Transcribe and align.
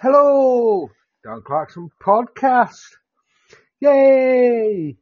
Hello, 0.00 0.88
Dan 1.24 1.42
Clarkson 1.42 1.90
podcast. 2.00 2.86
Yay! 3.80 4.96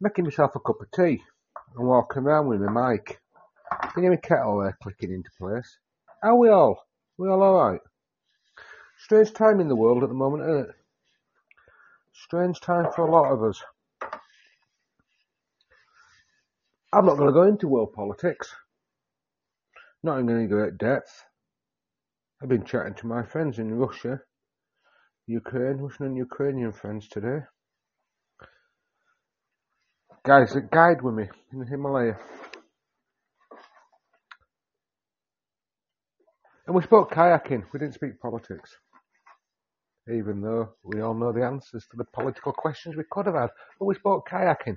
Making 0.00 0.26
myself 0.26 0.54
a 0.54 0.60
cup 0.60 0.80
of 0.80 0.88
tea 0.92 1.20
and 1.76 1.88
walking 1.88 2.22
around 2.22 2.46
with 2.46 2.60
my 2.60 2.92
mic. 2.92 3.18
Can 3.80 3.90
you 3.96 4.02
hear 4.02 4.10
my 4.12 4.16
kettle 4.18 4.60
there 4.60 4.78
clicking 4.80 5.10
into 5.10 5.30
place? 5.36 5.78
How 6.22 6.36
we 6.36 6.48
all? 6.48 6.86
We 7.16 7.28
all 7.28 7.42
alright? 7.42 7.80
Strange 8.98 9.32
time 9.32 9.58
in 9.58 9.66
the 9.66 9.74
world 9.74 10.04
at 10.04 10.10
the 10.10 10.14
moment, 10.14 10.48
isn't 10.48 10.70
it? 10.70 10.76
Strange 12.12 12.60
time 12.60 12.86
for 12.94 13.04
a 13.04 13.10
lot 13.10 13.32
of 13.32 13.42
us. 13.42 13.60
I'm 16.92 17.04
not 17.04 17.16
going 17.16 17.30
to 17.30 17.32
go 17.32 17.42
into 17.42 17.66
world 17.66 17.94
politics. 17.94 18.54
Not 20.04 20.20
even 20.20 20.26
going 20.26 20.48
to 20.48 20.54
go 20.54 20.60
great 20.60 20.78
depth. 20.78 21.24
I've 22.40 22.48
been 22.48 22.64
chatting 22.64 22.94
to 22.94 23.06
my 23.06 23.24
friends 23.24 23.58
in 23.58 23.74
Russia, 23.74 24.20
Ukraine, 25.26 25.78
Russian 25.78 26.06
and 26.06 26.16
Ukrainian 26.16 26.72
friends 26.72 27.08
today. 27.08 27.40
Guys 30.24 30.52
that 30.54 30.70
guide 30.70 31.02
with 31.02 31.14
me 31.14 31.24
in 31.52 31.58
the 31.58 31.66
Himalaya. 31.66 32.14
And 36.66 36.76
we 36.76 36.82
spoke 36.82 37.10
kayaking, 37.10 37.64
we 37.72 37.80
didn't 37.80 37.94
speak 37.94 38.20
politics. 38.20 38.70
Even 40.08 40.40
though 40.40 40.74
we 40.84 41.00
all 41.00 41.14
know 41.14 41.32
the 41.32 41.44
answers 41.44 41.86
to 41.90 41.96
the 41.96 42.04
political 42.04 42.52
questions 42.52 42.94
we 42.96 43.04
could 43.10 43.26
have 43.26 43.34
had. 43.34 43.50
But 43.80 43.86
we 43.86 43.94
spoke 43.96 44.28
kayaking. 44.28 44.76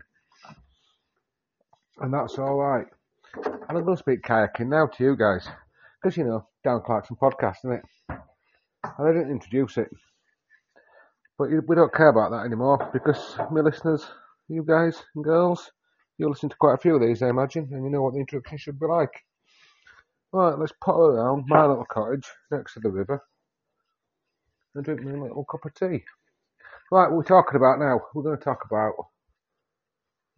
And 2.00 2.14
that's 2.14 2.40
alright. 2.40 2.88
And 3.36 3.78
I'm 3.78 3.84
going 3.84 3.96
to 3.96 3.98
speak 3.98 4.24
kayaking 4.24 4.70
now 4.70 4.88
to 4.98 5.04
you 5.04 5.16
guys. 5.16 5.48
Because, 6.02 6.18
you 6.18 6.24
know, 6.24 6.48
Dan 6.64 6.82
Clarkson 6.86 7.16
podcast, 7.16 7.58
isn't 7.64 7.74
it? 7.74 7.86
And 8.10 9.08
I 9.08 9.12
didn't 9.12 9.32
introduce 9.32 9.78
it. 9.78 9.90
But 11.38 11.50
we 11.68 11.76
don't 11.76 11.94
care 11.94 12.10
about 12.10 12.32
that 12.32 12.46
anymore 12.46 12.90
because 12.94 13.38
my 13.52 13.62
listeners, 13.62 14.06
you 14.48 14.64
guys 14.64 15.02
and 15.16 15.24
girls, 15.24 15.72
you 16.18 16.30
listen 16.30 16.50
to 16.50 16.56
quite 16.56 16.76
a 16.76 16.78
few 16.78 16.96
of 16.96 17.02
these, 17.02 17.22
I 17.22 17.30
imagine, 17.30 17.70
and 17.72 17.84
you 17.84 17.90
know 17.90 18.02
what 18.02 18.14
the 18.14 18.20
introduction 18.20 18.58
should 18.58 18.80
be 18.80 18.86
like. 18.86 19.14
Right, 20.34 20.58
let's 20.58 20.74
put 20.82 20.94
around 20.94 21.46
my 21.48 21.66
little 21.66 21.86
cottage 21.86 22.28
next 22.52 22.74
to 22.76 22.80
the 22.80 22.90
river 22.90 23.22
and 24.76 24.86
drink 24.86 25.02
a 25.02 25.04
little 25.04 25.46
cup 25.46 25.66
of 25.66 25.74
tea. 25.74 26.04
Right, 26.92 27.12
we're 27.12 27.24
talking 27.24 27.58
about 27.58 27.80
now, 27.80 28.02
we're 28.14 28.24
going 28.24 28.38
to 28.38 28.44
talk 28.44 28.60
about 28.66 28.94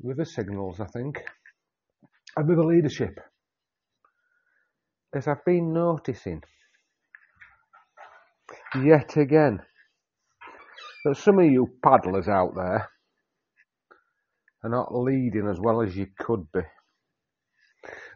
river 0.01 0.25
signals, 0.25 0.79
I 0.79 0.85
think, 0.85 1.23
and 2.35 2.47
river 2.49 2.66
leadership. 2.66 3.19
Because 5.14 5.28
I've 5.28 5.45
been 5.45 5.73
noticing 5.73 6.42
yet 8.83 9.16
again 9.16 9.61
that 11.06 11.17
some 11.17 11.38
of 11.38 11.45
you 11.45 11.69
paddlers 11.83 12.28
out 12.28 12.56
there 12.56 12.89
are 14.64 14.69
not 14.72 14.95
leading 14.95 15.47
as 15.47 15.59
well 15.59 15.84
as 15.84 15.95
you 15.95 16.08
could 16.17 16.52
be. 16.52 16.61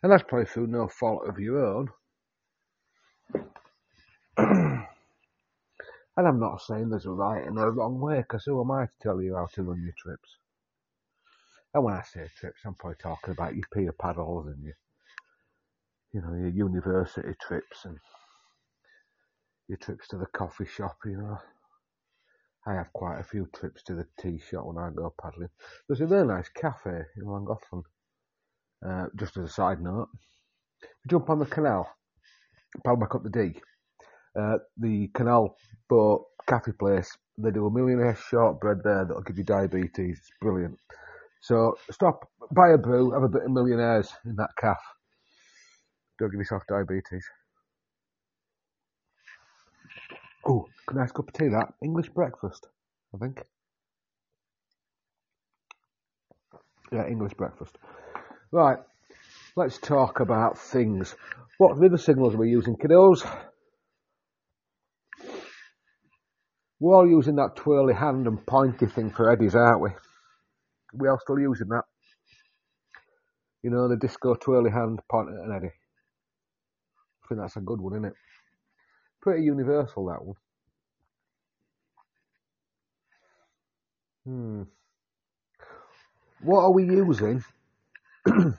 And 0.02 0.12
that's 0.12 0.23
probably 0.28 0.48
through 0.48 0.68
no 0.68 0.88
fault 0.88 1.28
of 1.28 1.38
your 1.38 1.64
own. 1.64 1.90
and 4.38 4.88
I'm 6.18 6.40
not 6.40 6.62
saying 6.62 6.90
there's 6.90 7.06
a 7.06 7.12
right 7.12 7.45
and 7.45 7.59
a 7.59 7.70
wrong 7.70 8.00
way, 8.00 8.22
because 8.22 8.45
who 8.45 8.59
am 8.59 8.72
I 8.72 8.86
to 8.86 8.92
tell 9.03 9.22
you 9.22 9.36
how 9.36 9.48
to 9.53 9.64
run 9.64 9.84
your 9.84 9.94
trips? 9.95 10.38
And 11.75 11.84
when 11.84 11.94
I 11.94 12.02
say 12.02 12.28
trips, 12.36 12.62
I'm 12.66 12.73
probably 12.73 12.98
talking 13.00 13.34
about 13.34 13.56
your 13.56 13.66
peer 13.72 13.92
paddles 13.92 14.48
and 14.48 14.64
your 14.64 14.73
you 16.13 16.22
know, 16.22 16.33
your 16.33 16.50
university 16.50 17.33
trips 17.41 17.86
and 17.86 17.97
your 19.67 19.77
trips 19.77 20.08
to 20.09 20.17
the 20.17 20.25
coffee 20.27 20.66
shop, 20.66 20.97
you 21.05 21.17
know. 21.17 21.38
I 22.66 22.73
have 22.73 22.91
quite 22.94 23.19
a 23.19 23.23
few 23.23 23.47
trips 23.55 23.83
to 23.83 23.95
the 23.95 24.05
tea 24.19 24.39
shop 24.39 24.66
when 24.66 24.78
I 24.78 24.89
go 24.89 25.13
paddling. 25.22 25.50
There's 25.88 26.02
a 26.02 26.05
really 26.05 26.28
nice 26.28 26.50
cafe 26.50 27.01
in 27.16 27.23
Llangollen. 27.23 27.84
Uh, 28.85 29.06
just 29.16 29.38
as 29.38 29.45
a 29.45 29.53
side 29.53 29.81
note, 29.81 30.09
we 30.81 31.09
jump 31.09 31.29
on 31.29 31.40
the 31.40 31.45
canal, 31.45 31.90
paddle 32.84 33.00
back 33.00 33.16
up 33.16 33.24
the 33.24 33.29
Dee. 33.29 33.59
Uh, 34.38 34.57
the 34.78 35.09
canal 35.16 35.56
boat 35.89 36.25
cafe 36.47 36.72
place, 36.74 37.09
they 37.38 37.51
do 37.51 37.66
a 37.66 37.72
millionaire 37.72 38.16
shortbread 38.29 38.79
there 38.84 39.06
that'll 39.06 39.24
give 39.24 39.38
you 39.38 39.44
diabetes. 39.44 40.18
It's 40.19 40.31
brilliant. 40.41 40.78
So 41.41 41.75
stop, 41.89 42.29
buy 42.51 42.69
a 42.74 42.78
brew, 42.78 43.12
have 43.12 43.24
a 43.24 43.29
bit 43.29 43.44
of 43.45 43.51
millionaires 43.51 44.12
in 44.25 44.35
that 44.35 44.51
cafe 44.59 44.79
don't 46.19 46.31
give 46.31 46.39
yourself 46.39 46.63
diabetes. 46.67 47.25
Oh, 50.45 50.67
nice 50.94 51.11
cup 51.11 51.28
of 51.28 51.33
tea 51.33 51.50
that. 51.50 51.73
English 51.83 52.09
breakfast, 52.09 52.67
I 53.13 53.17
think. 53.17 53.44
Yeah, 56.91 57.06
English 57.07 57.33
breakfast. 57.33 57.77
Right, 58.51 58.77
let's 59.57 59.77
talk 59.77 60.22
about 60.22 60.57
things. 60.57 61.16
What 61.57 61.77
river 61.77 61.97
signals 61.97 62.35
are 62.35 62.38
we 62.38 62.50
using, 62.50 62.77
kiddos? 62.77 63.27
We're 66.79 66.95
all 66.95 67.09
using 67.09 67.35
that 67.38 67.56
twirly 67.56 67.95
hand 67.95 68.27
and 68.27 68.45
pointy 68.45 68.85
thing 68.85 69.09
for 69.09 69.31
eddies, 69.31 69.56
aren't 69.56 69.81
we? 69.81 69.89
We 70.94 71.07
are 71.07 71.19
still 71.19 71.39
using 71.39 71.67
that. 71.69 71.83
You 73.63 73.72
know, 73.72 73.89
the 73.89 73.97
disco 73.97 74.35
twirly 74.35 74.72
hand 74.72 75.00
point 75.11 75.29
at 75.29 75.45
an 75.45 75.53
eddy. 75.56 75.72
I 77.27 77.29
think 77.29 77.41
that's 77.41 77.57
a 77.57 77.61
good 77.61 77.81
one, 77.81 77.93
isn't 77.93 78.05
it? 78.05 78.13
Pretty 79.21 79.43
universal, 79.43 80.05
that 80.05 80.23
one. 80.23 80.38
Hmm. 84.25 84.63
What 86.41 86.61
are 86.61 86.71
we 86.71 86.85
using 86.85 87.43
to 88.25 88.55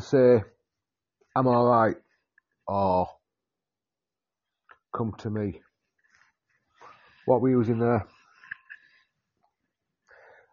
say, 0.00 0.42
I'm 1.36 1.46
alright, 1.46 1.96
or 2.66 3.06
come 4.96 5.14
to 5.18 5.28
me? 5.28 5.60
What 7.26 7.36
are 7.36 7.40
we 7.40 7.50
using 7.50 7.80
there? 7.80 8.06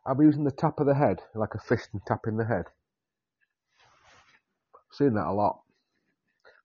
Are 0.05 0.15
we 0.15 0.25
using 0.25 0.43
the 0.43 0.51
tap 0.51 0.81
of 0.81 0.87
the 0.87 0.95
head, 0.95 1.21
like 1.33 1.55
a 1.55 1.59
fist 1.59 1.89
and 1.93 2.01
tapping 2.05 2.35
the 2.35 2.45
head? 2.45 2.65
Seen 4.91 5.13
that 5.13 5.27
a 5.27 5.31
lot. 5.31 5.61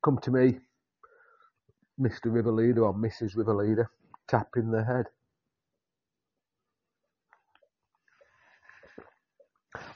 Come 0.05 0.19
to 0.25 0.31
me, 0.31 0.59
Mr. 1.99 2.27
River 2.27 2.53
Leader 2.53 2.85
or 2.85 2.93
Mrs. 2.93 3.37
River 3.37 3.55
Leader, 3.55 3.91
tapping 4.29 4.71
the 4.71 4.85
head. 4.85 5.07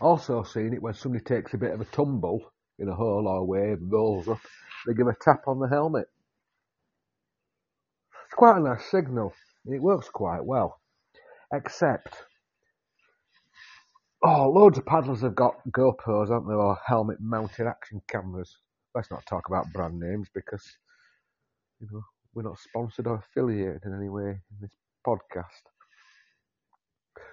Also 0.00 0.42
seen 0.44 0.72
it 0.72 0.80
when 0.80 0.94
somebody 0.94 1.22
takes 1.22 1.52
a 1.52 1.58
bit 1.58 1.72
of 1.72 1.82
a 1.82 1.84
tumble 1.86 2.40
in 2.78 2.88
a 2.88 2.94
hole 2.94 3.28
or 3.28 3.40
a 3.40 3.44
wave, 3.44 3.78
rolls 3.82 4.28
up, 4.28 4.40
they 4.86 4.94
give 4.94 5.08
a 5.08 5.16
tap 5.20 5.42
on 5.46 5.58
the 5.58 5.68
helmet. 5.68 6.06
It's 8.24 8.34
quite 8.34 8.56
a 8.56 8.60
nice 8.60 8.90
signal, 8.90 9.34
it 9.66 9.82
works 9.82 10.08
quite 10.08 10.42
well. 10.42 10.80
Except, 11.52 12.14
oh, 14.24 14.48
loads 14.48 14.78
of 14.78 14.86
paddlers 14.86 15.20
have 15.20 15.34
got 15.34 15.56
GoPros, 15.70 16.30
haven't 16.30 16.48
they, 16.48 16.54
or 16.54 16.78
helmet 16.86 17.18
mounted 17.20 17.66
action 17.66 18.00
cameras 18.08 18.56
let's 18.98 19.12
not 19.12 19.24
talk 19.26 19.46
about 19.46 19.72
brand 19.72 19.96
names 20.00 20.28
because 20.34 20.64
you 21.78 21.86
know 21.92 22.02
we're 22.34 22.42
not 22.42 22.58
sponsored 22.58 23.06
or 23.06 23.14
affiliated 23.14 23.82
in 23.84 23.94
any 23.94 24.08
way 24.08 24.30
in 24.30 24.56
this 24.60 24.72
podcast. 25.06 25.44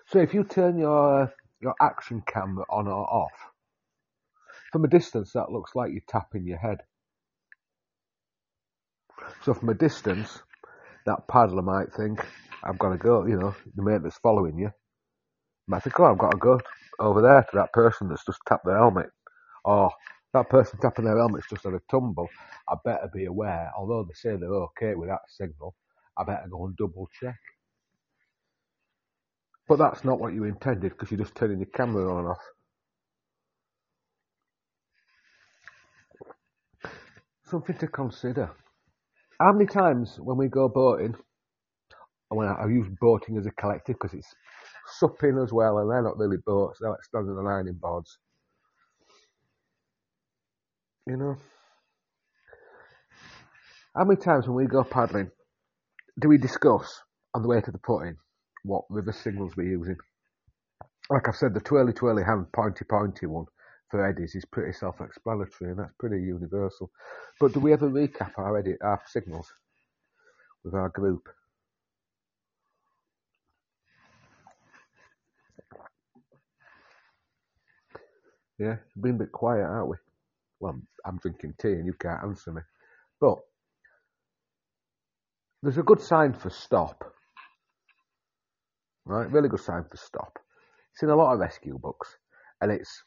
So 0.06 0.20
if 0.20 0.32
you 0.36 0.44
turn 0.44 0.78
your 0.78 1.34
your 1.60 1.74
action 1.82 2.22
camera 2.28 2.66
on 2.70 2.88
or 2.88 3.10
off, 3.12 3.32
from 4.72 4.86
a 4.86 4.88
distance 4.88 5.34
that 5.34 5.52
looks 5.52 5.74
like 5.74 5.92
you're 5.92 6.02
tapping 6.08 6.46
your 6.46 6.60
head. 6.60 6.78
So 9.42 9.56
from 9.56 9.70
a 9.70 9.74
distance, 9.74 10.44
that 11.08 11.28
paddler 11.28 11.64
might 11.64 11.92
think, 11.94 12.24
I've 12.64 12.78
got 12.78 12.90
to 12.90 12.98
go, 12.98 13.26
you 13.26 13.40
know, 13.40 13.56
the 13.76 13.82
mate 13.82 14.04
that's 14.04 14.20
following 14.20 14.60
you 14.60 14.70
might 15.68 15.82
think, 15.82 16.00
oh, 16.00 16.06
I've 16.06 16.20
got 16.20 16.32
to 16.32 16.38
go 16.38 16.60
over 17.00 17.24
there 17.24 17.42
to 17.42 17.58
that 17.58 17.74
person 17.74 18.08
that's 18.08 18.26
just 18.26 18.40
tapped 18.48 18.66
their 18.66 18.78
helmet. 18.78 19.10
Or 19.64 19.90
that 20.36 20.50
person 20.52 20.80
tapping 20.82 21.06
their 21.06 21.18
helmet's 21.20 21.50
just 21.50 21.66
had 21.66 21.74
a 21.76 21.82
tumble, 21.92 22.30
I 22.70 22.76
better 22.86 23.10
be 23.14 23.26
aware, 23.26 23.72
although 23.78 24.06
they 24.06 24.16
say 24.16 24.38
they're 24.38 24.50
okay 24.54 24.96
with 24.96 25.10
that 25.10 25.22
signal, 25.30 25.76
I 26.18 26.26
better 26.26 26.48
go 26.52 26.68
and 26.68 26.78
double 26.78 27.10
check. 27.22 27.38
But 29.68 29.78
that's 29.80 30.06
not 30.06 30.20
what 30.20 30.34
you 30.34 30.46
intended 30.46 30.92
because 30.94 31.12
you're 31.12 31.20
just 31.22 31.36
turning 31.36 31.60
your 31.60 31.70
camera 31.76 32.12
on 32.14 32.20
and 32.22 32.30
off. 32.30 32.42
Something 37.46 37.78
to 37.80 37.88
consider. 37.88 38.52
How 39.42 39.54
many 39.54 39.68
times 39.68 40.18
when 40.20 40.38
we 40.38 40.50
go 40.50 40.70
boating, 40.70 41.16
when 42.30 42.48
I, 42.48 42.54
I 42.54 42.68
use 42.68 42.88
boating 43.02 43.38
as 43.38 43.46
a 43.48 43.52
collective 43.52 43.96
because 44.02 44.14
it's 44.16 44.34
supping 45.00 45.40
as 45.44 45.54
well, 45.54 45.80
and 45.80 45.92
they're 45.92 46.04
not 46.04 46.18
really 46.18 46.38
boats, 46.46 46.80
they're 46.82 46.92
like 46.92 47.04
standing 47.04 47.38
on 47.38 47.48
ironing 47.48 47.80
boards. 47.82 48.18
You 51.08 51.18
know? 51.18 51.38
How 53.96 54.04
many 54.06 54.20
times 54.20 54.48
when 54.48 54.56
we 54.56 54.66
go 54.66 54.84
paddling 54.84 55.32
do 56.20 56.30
we 56.30 56.38
discuss 56.38 57.02
on 57.34 57.42
the 57.42 57.48
way 57.48 57.62
to 57.62 57.72
the 57.72 57.78
put-in 57.78 58.18
what 58.64 58.86
river 58.90 59.12
signals 59.12 59.56
we're 59.56 59.70
using? 59.70 59.98
Like 61.10 61.28
I've 61.28 61.36
said, 61.36 61.54
the 61.54 61.60
twirly 61.62 61.94
twirly 61.94 62.24
hand 62.24 62.48
pointy 62.54 62.86
pointy 62.90 63.28
one 63.28 63.46
for 63.92 64.06
eddies 64.06 64.34
is 64.34 64.46
pretty 64.46 64.74
self-explanatory 64.74 65.72
and 65.72 65.80
that's 65.80 65.94
pretty 66.00 66.24
universal. 66.24 66.90
But 67.40 67.54
do 67.54 67.60
we 67.60 67.74
ever 67.74 67.90
recap 67.90 68.32
our 68.38 68.58
edit 68.58 68.78
our 68.82 69.02
signals 69.08 69.54
with 70.64 70.74
our 70.74 70.90
group? 70.90 71.28
Yeah, 78.58 78.78
been 79.00 79.16
a 79.16 79.20
bit 79.20 79.32
quiet, 79.34 79.64
aren't 79.64 79.90
we? 79.90 79.98
Well, 80.66 80.82
I'm 81.06 81.20
drinking 81.20 81.54
tea 81.62 81.74
and 81.74 81.86
you 81.86 81.94
can't 81.94 82.24
answer 82.24 82.52
me. 82.52 82.64
But 83.22 83.38
there's 85.62 85.78
a 85.78 85.84
good 85.84 86.02
sign 86.02 86.34
for 86.34 86.50
stop. 86.50 87.04
Right? 89.06 89.30
Really 89.30 89.48
good 89.48 89.60
sign 89.60 89.84
for 89.84 89.96
stop. 89.96 90.40
It's 90.92 91.04
in 91.04 91.10
a 91.10 91.16
lot 91.16 91.34
of 91.34 91.40
rescue 91.40 91.78
books. 91.78 92.18
And 92.62 92.72
it's 92.72 93.04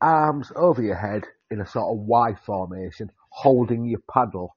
arms 0.00 0.50
over 0.56 0.80
your 0.80 0.94
head 0.96 1.24
in 1.50 1.60
a 1.60 1.66
sort 1.66 1.92
of 1.92 2.06
Y 2.06 2.34
formation, 2.46 3.10
holding 3.28 3.84
your 3.84 4.00
paddle 4.10 4.56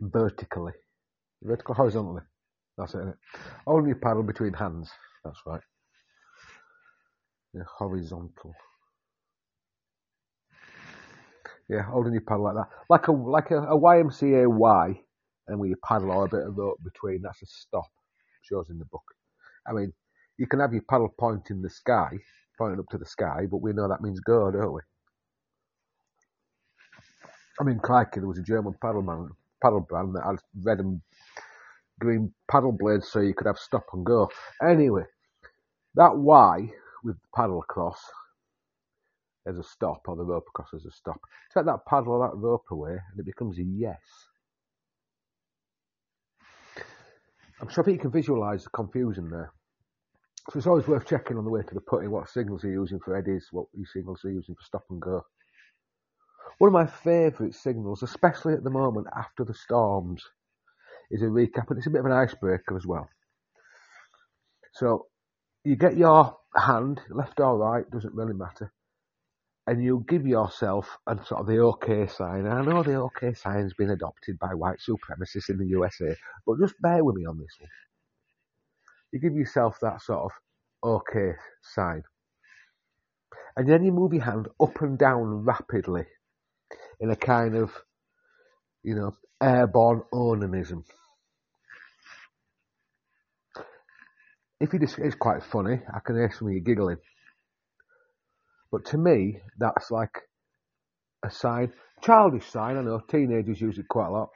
vertically. 0.00 0.72
Vertical, 1.44 1.76
horizontally. 1.76 2.22
That's 2.76 2.94
it, 2.94 3.06
it? 3.06 3.14
Holding 3.68 3.90
your 3.90 4.00
paddle 4.00 4.24
between 4.24 4.52
hands. 4.52 4.90
That's 5.24 5.38
right. 5.46 5.60
Horizontal. 7.78 8.52
Yeah, 11.68 11.82
holding 11.82 12.12
your 12.12 12.22
paddle 12.22 12.44
like 12.44 12.54
that. 12.56 12.68
Like 12.88 13.08
a 13.08 13.12
like 13.12 13.50
a, 13.50 13.58
a 13.62 13.78
YMCA 13.80 14.48
Y 14.48 15.00
and 15.48 15.60
with 15.60 15.70
your 15.70 15.78
paddle 15.84 16.12
or 16.12 16.26
a 16.26 16.28
bit 16.28 16.46
of 16.46 16.56
rope 16.56 16.78
between, 16.84 17.22
that's 17.22 17.42
a 17.42 17.46
stop. 17.46 17.88
Shows 18.42 18.70
in 18.70 18.78
the 18.78 18.84
book. 18.86 19.02
I 19.68 19.72
mean, 19.72 19.92
you 20.38 20.46
can 20.46 20.60
have 20.60 20.72
your 20.72 20.82
paddle 20.88 21.12
pointing 21.18 21.62
the 21.62 21.70
sky, 21.70 22.10
pointing 22.58 22.78
up 22.78 22.88
to 22.90 22.98
the 22.98 23.06
sky, 23.06 23.46
but 23.50 23.58
we 23.62 23.72
know 23.72 23.88
that 23.88 24.02
means 24.02 24.20
go, 24.20 24.50
don't 24.52 24.72
we? 24.72 24.80
I 27.60 27.64
mean, 27.64 27.80
crikey, 27.80 28.20
there 28.20 28.28
was 28.28 28.38
a 28.38 28.42
German 28.42 28.74
paddle 28.80 29.02
man, 29.02 29.30
paddle 29.62 29.80
brand 29.80 30.14
that 30.14 30.24
had 30.24 30.36
red 30.62 30.78
and 30.80 31.00
green 32.00 32.32
paddle 32.50 32.72
blades 32.72 33.08
so 33.08 33.20
you 33.20 33.34
could 33.34 33.46
have 33.46 33.58
stop 33.58 33.86
and 33.92 34.06
go. 34.06 34.30
Anyway, 34.62 35.04
that 35.96 36.16
Y 36.16 36.70
with 37.04 37.16
the 37.16 37.28
paddle 37.34 37.60
across 37.60 38.00
as 39.46 39.58
a 39.58 39.62
stop 39.62 40.02
or 40.06 40.16
the 40.16 40.24
rope 40.24 40.46
across 40.48 40.74
as 40.74 40.84
a 40.84 40.90
stop. 40.90 41.20
Take 41.54 41.66
that 41.66 41.86
paddle 41.86 42.14
or 42.14 42.28
that 42.28 42.36
rope 42.36 42.66
away 42.70 42.92
and 42.92 43.18
it 43.18 43.26
becomes 43.26 43.58
a 43.58 43.62
yes. 43.62 44.00
I'm 47.60 47.68
sure 47.68 47.88
you 47.88 47.98
can 47.98 48.10
visualise 48.10 48.64
the 48.64 48.70
confusion 48.70 49.30
there. 49.30 49.50
So 50.50 50.58
it's 50.58 50.66
always 50.66 50.86
worth 50.86 51.06
checking 51.06 51.38
on 51.38 51.44
the 51.44 51.50
way 51.50 51.62
to 51.62 51.74
the 51.74 51.80
put-in 51.80 52.10
what 52.10 52.28
signals 52.28 52.62
you're 52.62 52.72
using 52.72 53.00
for 53.00 53.16
eddies, 53.16 53.48
what 53.50 53.66
signals 53.92 54.20
you're 54.22 54.32
using 54.32 54.54
for 54.54 54.62
stop 54.62 54.84
and 54.90 55.00
go. 55.00 55.22
One 56.58 56.68
of 56.68 56.72
my 56.72 56.86
favourite 56.86 57.54
signals, 57.54 58.02
especially 58.02 58.54
at 58.54 58.62
the 58.62 58.70
moment 58.70 59.08
after 59.16 59.44
the 59.44 59.54
storms, 59.54 60.22
is 61.10 61.22
a 61.22 61.26
recap, 61.26 61.68
and 61.68 61.78
it's 61.78 61.86
a 61.86 61.90
bit 61.90 62.00
of 62.00 62.06
an 62.06 62.12
icebreaker 62.12 62.76
as 62.76 62.86
well. 62.86 63.08
So 64.72 65.06
you 65.64 65.76
get 65.76 65.96
your 65.96 66.36
hand, 66.56 67.00
left 67.10 67.40
or 67.40 67.58
right, 67.58 67.90
doesn't 67.90 68.14
really 68.14 68.34
matter, 68.34 68.72
and 69.66 69.82
you 69.82 70.04
give 70.08 70.26
yourself 70.26 70.98
a 71.06 71.16
sort 71.24 71.40
of 71.40 71.46
the 71.46 71.58
OK 71.58 72.06
sign. 72.06 72.46
I 72.46 72.62
know 72.62 72.82
the 72.82 72.94
OK 72.94 73.34
sign's 73.34 73.74
been 73.74 73.90
adopted 73.90 74.38
by 74.38 74.54
white 74.54 74.78
supremacists 74.78 75.50
in 75.50 75.58
the 75.58 75.66
USA, 75.66 76.14
but 76.46 76.60
just 76.60 76.80
bear 76.80 77.02
with 77.02 77.16
me 77.16 77.26
on 77.26 77.38
this 77.38 77.54
one. 77.58 77.70
You 79.12 79.20
give 79.20 79.34
yourself 79.34 79.78
that 79.82 80.02
sort 80.02 80.24
of 80.24 80.30
OK 80.82 81.32
sign. 81.62 82.02
And 83.56 83.68
then 83.68 83.84
you 83.84 83.90
move 83.90 84.12
your 84.12 84.22
hand 84.22 84.48
up 84.60 84.80
and 84.82 84.98
down 84.98 85.44
rapidly 85.44 86.04
in 87.00 87.10
a 87.10 87.16
kind 87.16 87.56
of, 87.56 87.72
you 88.82 88.94
know, 88.94 89.16
airborne 89.42 90.02
onanism. 90.12 90.84
If 94.60 94.72
you 94.72 94.78
just, 94.78 94.98
it's 94.98 95.14
quite 95.14 95.42
funny, 95.42 95.80
I 95.92 96.00
can 96.00 96.16
hear 96.16 96.32
some 96.32 96.48
of 96.48 96.54
you 96.54 96.60
giggling. 96.60 96.98
But 98.70 98.84
to 98.86 98.98
me, 98.98 99.40
that's 99.58 99.90
like 99.90 100.22
a 101.24 101.30
sign, 101.30 101.72
childish 102.02 102.46
sign. 102.50 102.76
I 102.76 102.82
know 102.82 103.00
teenagers 103.10 103.60
use 103.60 103.78
it 103.78 103.88
quite 103.88 104.08
a 104.08 104.12
lot. 104.12 104.28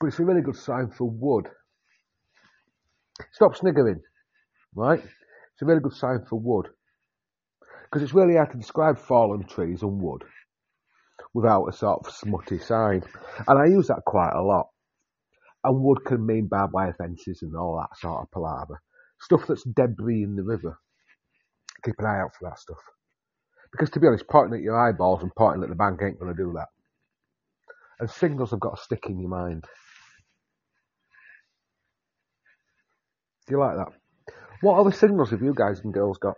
But 0.00 0.08
it's 0.08 0.18
a 0.18 0.24
really 0.24 0.42
good 0.42 0.56
sign 0.56 0.90
for 0.96 1.10
wood. 1.10 1.48
Stop 3.32 3.56
sniggering, 3.56 4.00
right? 4.74 5.00
It's 5.00 5.62
a 5.62 5.66
really 5.66 5.80
good 5.80 5.94
sign 5.94 6.24
for 6.28 6.38
wood. 6.38 6.68
Because 7.84 8.02
it's 8.02 8.14
really 8.14 8.36
hard 8.36 8.52
to 8.52 8.58
describe 8.58 8.98
fallen 8.98 9.44
trees 9.44 9.82
and 9.82 10.00
wood 10.00 10.22
without 11.34 11.66
a 11.66 11.72
sort 11.72 12.06
of 12.06 12.12
smutty 12.12 12.58
sign. 12.58 13.02
And 13.46 13.58
I 13.58 13.66
use 13.66 13.88
that 13.88 14.02
quite 14.06 14.34
a 14.34 14.42
lot. 14.42 14.68
And 15.64 15.82
wood 15.82 16.04
can 16.06 16.24
mean 16.24 16.46
barbed 16.46 16.72
wire 16.72 16.94
fences 16.96 17.42
and 17.42 17.56
all 17.56 17.76
that 17.78 17.98
sort 17.98 18.22
of 18.22 18.30
palaver. 18.30 18.80
Stuff 19.20 19.46
that's 19.48 19.64
debris 19.64 20.22
in 20.22 20.36
the 20.36 20.42
river. 20.42 20.78
Keep 21.84 21.96
an 21.98 22.06
eye 22.06 22.20
out 22.20 22.32
for 22.38 22.48
that 22.48 22.58
stuff. 22.58 22.78
Because 23.72 23.90
to 23.90 24.00
be 24.00 24.06
honest, 24.06 24.28
pointing 24.28 24.58
at 24.58 24.62
your 24.62 24.78
eyeballs 24.78 25.22
and 25.22 25.34
pointing 25.36 25.62
at 25.62 25.68
the 25.68 25.74
bank 25.74 26.00
ain't 26.02 26.18
going 26.18 26.34
to 26.34 26.42
do 26.42 26.52
that. 26.54 26.68
And 28.00 28.10
signals 28.10 28.50
have 28.52 28.60
got 28.60 28.76
to 28.76 28.82
stick 28.82 29.06
in 29.08 29.18
your 29.18 29.30
mind. 29.30 29.64
Do 33.46 33.54
you 33.54 33.60
like 33.60 33.76
that? 33.76 33.88
What 34.62 34.78
other 34.78 34.92
signals 34.92 35.30
have 35.30 35.42
you 35.42 35.54
guys 35.54 35.80
and 35.80 35.94
girls 35.94 36.18
got? 36.18 36.34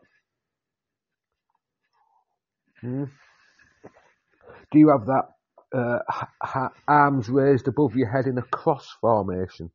Hmm? 2.80 3.04
Do 4.72 4.78
you 4.78 4.88
have 4.90 5.06
that 5.06 5.24
uh, 5.76 5.98
ha- 6.42 6.72
arms 6.88 7.28
raised 7.28 7.68
above 7.68 7.94
your 7.96 8.10
head 8.10 8.26
in 8.26 8.38
a 8.38 8.42
cross 8.42 8.88
formation? 9.00 9.70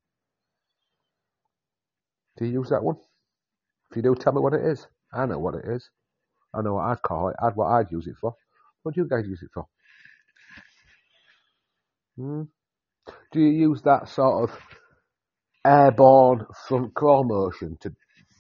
Do 2.38 2.46
you 2.46 2.52
use 2.52 2.70
that 2.70 2.84
one? 2.84 2.98
If 3.92 3.98
you 3.98 4.04
do, 4.04 4.16
tell 4.16 4.34
me 4.34 4.42
what 4.42 4.54
it 4.54 4.66
is. 4.66 4.88
I 5.14 5.26
know 5.26 5.40
what 5.40 5.56
it 5.56 5.66
is. 5.66 5.90
I 6.54 6.62
know 6.62 6.76
what 6.76 6.86
I'd 6.86 7.02
call 7.02 7.30
it. 7.30 7.36
I'd 7.42 7.56
what 7.56 7.68
I'd 7.68 7.92
use 7.92 8.08
it 8.08 8.16
for. 8.20 8.36
What 8.84 8.96
do 8.96 9.02
you 9.02 9.08
guys 9.08 9.26
use 9.28 9.42
it 9.42 9.50
for? 9.54 9.68
Hmm? 12.18 12.44
Do 13.32 13.40
you 13.40 13.50
use 13.50 13.82
that 13.84 14.08
sort 14.10 14.50
of 14.50 14.58
airborne 15.66 16.46
front 16.68 16.94
crawl 16.94 17.24
motion 17.24 17.78
to 17.82 17.94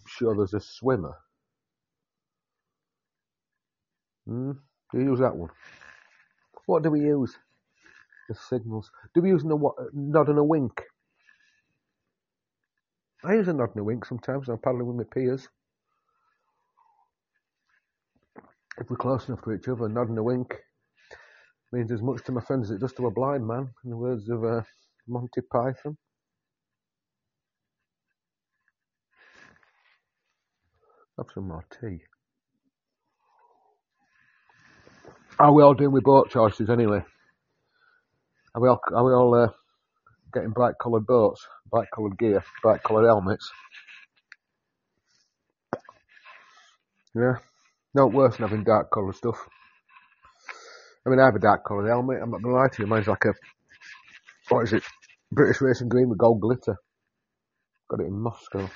show 0.07 0.33
there's 0.33 0.53
a 0.53 0.59
swimmer? 0.59 1.15
Hmm? 4.27 4.51
Do 4.91 4.99
you 4.99 5.05
use 5.11 5.19
that 5.19 5.35
one? 5.35 5.49
What 6.65 6.83
do 6.83 6.89
we 6.91 7.01
use? 7.01 7.35
The 8.29 8.35
signals. 8.49 8.89
Do 9.13 9.21
we 9.21 9.29
use 9.29 9.43
a 9.43 9.47
nod 9.93 10.29
and 10.29 10.39
a 10.39 10.43
wink? 10.43 10.81
I 13.25 13.33
use 13.33 13.47
a 13.47 13.53
nod 13.53 13.71
and 13.73 13.79
a 13.81 13.83
wink 13.83 14.05
sometimes 14.05 14.47
when 14.47 14.55
I'm 14.55 14.61
paddling 14.61 14.85
with 14.85 14.97
my 14.97 15.03
peers. 15.11 15.47
If 18.79 18.89
we're 18.89 18.97
close 18.97 19.27
enough 19.27 19.41
to 19.43 19.53
each 19.53 19.67
other, 19.67 19.85
a 19.85 19.89
nod 19.89 20.09
and 20.09 20.17
a 20.19 20.23
wink 20.23 20.53
means 21.71 21.91
as 21.91 22.03
much 22.03 22.23
to 22.25 22.31
my 22.31 22.41
friends 22.41 22.69
as 22.69 22.77
it 22.77 22.81
does 22.81 22.93
to 22.93 23.07
a 23.07 23.11
blind 23.11 23.47
man, 23.47 23.69
in 23.83 23.89
the 23.89 23.97
words 23.97 24.29
of 24.29 24.43
uh, 24.43 24.61
Monty 25.07 25.41
Python. 25.51 25.97
Have 31.17 31.27
some 31.33 31.47
more 31.47 31.65
tea. 31.81 32.01
How 35.39 35.45
are 35.45 35.53
we 35.53 35.63
all 35.63 35.73
doing 35.73 35.91
with 35.91 36.03
boat 36.03 36.29
choices 36.29 36.69
anyway? 36.69 37.03
Are 38.53 38.61
we 38.61 38.69
all, 38.69 38.79
are 38.93 39.03
we 39.03 39.13
all 39.13 39.33
uh, 39.33 39.49
getting 40.35 40.51
bright 40.51 40.75
coloured 40.79 41.07
boats, 41.07 41.47
bright 41.71 41.87
coloured 41.95 42.17
gear, 42.19 42.43
bright 42.61 42.83
coloured 42.83 43.07
helmets? 43.07 43.49
Yeah, 47.15 47.37
no 47.93 48.07
worse 48.07 48.35
than 48.35 48.47
having 48.47 48.65
dark 48.65 48.91
coloured 48.91 49.15
stuff. 49.15 49.37
I 51.05 51.09
mean, 51.09 51.19
I 51.19 51.25
have 51.25 51.35
a 51.35 51.39
dark 51.39 51.63
coloured 51.65 51.87
helmet, 51.87 52.19
I'm 52.21 52.31
not 52.31 52.41
to 52.41 52.49
lie 52.49 52.67
to 52.67 52.81
you, 52.81 52.87
mine's 52.87 53.07
like 53.07 53.25
a, 53.25 53.33
what 54.49 54.63
is 54.63 54.73
it, 54.73 54.83
British 55.31 55.61
Racing 55.61 55.89
Green 55.89 56.09
with 56.09 56.17
gold 56.17 56.41
glitter. 56.41 56.77
Got 57.89 58.01
it 58.01 58.07
in 58.07 58.19
Moscow. 58.19 58.69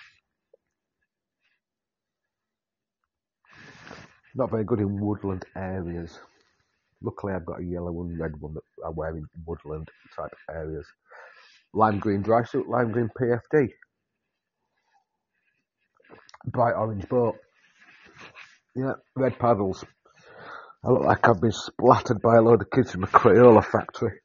Not 4.35 4.51
very 4.51 4.63
good 4.63 4.79
in 4.79 5.01
woodland 5.01 5.43
areas. 5.55 6.19
Luckily, 7.01 7.33
I've 7.33 7.45
got 7.45 7.61
a 7.61 7.63
yellow 7.65 8.01
and 8.01 8.19
red 8.19 8.39
one 8.39 8.53
that 8.53 8.63
I 8.85 8.89
wear 8.89 9.15
in 9.15 9.25
woodland 9.45 9.89
type 10.15 10.31
areas. 10.49 10.85
Lime 11.73 11.99
green 11.99 12.21
dry 12.21 12.43
suit, 12.43 12.67
lime 12.67 12.91
green 12.91 13.09
PFD. 13.19 13.69
Bright 16.45 16.73
orange 16.73 17.07
boat. 17.07 17.35
Yeah, 18.75 18.93
red 19.15 19.37
paddles. 19.37 19.83
I 20.83 20.89
look 20.89 21.03
like 21.03 21.27
I've 21.27 21.41
been 21.41 21.51
splattered 21.51 22.21
by 22.21 22.37
a 22.37 22.41
load 22.41 22.61
of 22.61 22.71
kids 22.71 22.91
from 22.91 23.03
a 23.03 23.07
Crayola 23.07 23.63
factory. 23.63 24.19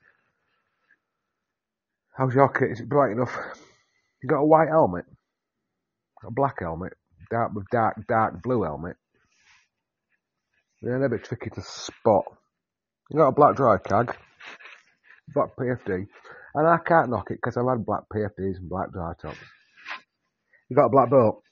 How's 2.16 2.34
your 2.34 2.48
kit? 2.48 2.70
Is 2.70 2.80
it 2.80 2.88
bright 2.88 3.10
enough? 3.10 3.36
You 4.22 4.28
got 4.28 4.38
a 4.38 4.46
white 4.46 4.68
helmet? 4.68 5.04
A 6.24 6.30
black 6.30 6.60
helmet? 6.60 6.92
Dark 7.30 7.52
with 7.54 7.66
dark, 7.70 7.96
dark 8.06 8.40
blue 8.42 8.62
helmet? 8.62 8.96
Yeah, 10.80 10.98
they're 10.98 11.06
a 11.06 11.10
bit 11.10 11.24
tricky 11.24 11.50
to 11.50 11.62
spot. 11.62 12.24
You 13.10 13.18
got 13.18 13.28
a 13.28 13.32
black 13.32 13.56
dry 13.56 13.78
cag? 13.78 14.16
Black 15.34 15.56
PFD? 15.56 16.06
And 16.54 16.68
I 16.68 16.78
can't 16.78 17.10
knock 17.10 17.30
it 17.30 17.38
because 17.42 17.56
I've 17.56 17.68
had 17.68 17.84
black 17.84 18.02
PFDs 18.14 18.58
and 18.58 18.68
black 18.68 18.92
dry 18.92 19.12
tops. 19.20 19.38
You 20.68 20.76
got 20.76 20.86
a 20.86 20.90
black 20.90 21.10
boat? 21.10 21.42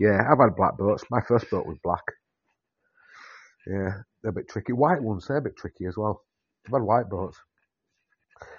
Yeah, 0.00 0.20
I've 0.30 0.38
had 0.38 0.56
black 0.56 0.76
boats. 0.76 1.04
My 1.10 1.20
first 1.20 1.48
boat 1.48 1.66
was 1.66 1.78
black. 1.82 2.02
Yeah, 3.66 4.02
they're 4.22 4.30
a 4.30 4.32
bit 4.32 4.48
tricky. 4.48 4.72
White 4.72 5.02
ones, 5.02 5.26
they're 5.28 5.36
a 5.36 5.42
bit 5.42 5.56
tricky 5.56 5.86
as 5.86 5.96
well. 5.96 6.24
I've 6.66 6.72
had 6.72 6.82
white 6.82 7.08
boats. 7.08 7.38